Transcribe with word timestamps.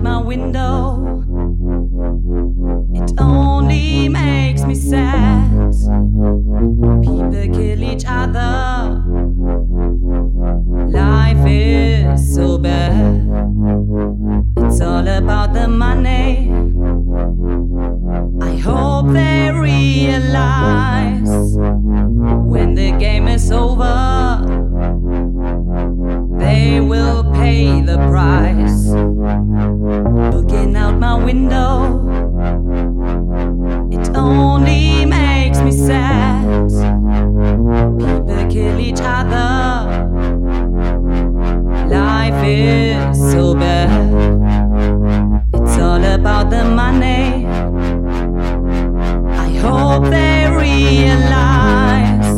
my 0.00 0.18
window. 0.18 1.24
It 2.94 3.12
only 3.18 4.08
makes 4.08 4.64
me 4.64 4.74
sad. 4.74 5.50
People 7.02 7.48
kill 7.54 7.82
each 7.82 8.04
other. 8.06 9.04
Life 10.88 11.46
is 11.46 12.34
so 12.34 12.58
bad. 12.58 13.26
It's 14.56 14.80
all 14.80 15.06
about 15.06 15.52
the 15.52 15.68
money. 15.68 16.50
I 18.40 18.56
hope 18.56 19.12
they 19.12 19.50
realize 19.52 21.30
when 22.52 22.74
the 22.74 22.92
game 22.92 23.28
is 23.28 23.50
over, 23.52 24.44
they 26.38 26.80
will 26.80 27.24
pay 27.32 27.80
the 27.82 27.98
price. 28.08 28.89
it 42.60 43.14
so 43.14 43.54
bad. 43.54 44.12
It's 45.54 45.78
all 45.78 46.04
about 46.04 46.50
the 46.50 46.64
money. 46.64 47.46
I 49.46 49.48
hope 49.58 50.04
they 50.10 50.48
realize 50.50 52.30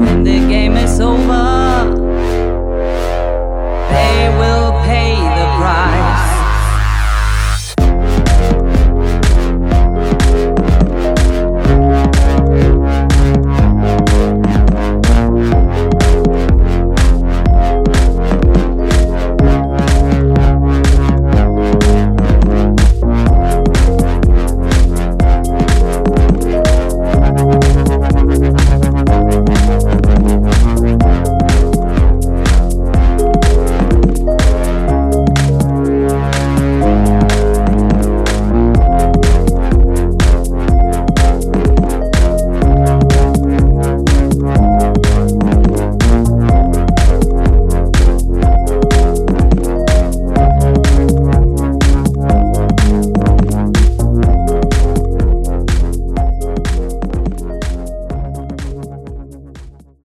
when 0.00 0.24
the 0.24 0.38
game 0.48 0.76
is 0.76 1.00
over, 1.00 1.90
they 3.92 4.28
will 4.40 4.72
pay 4.84 5.14
the 5.38 5.46
price. 5.58 6.01